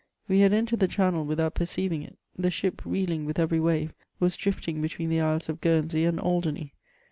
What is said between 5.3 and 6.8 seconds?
of Guernsey and Aldemey.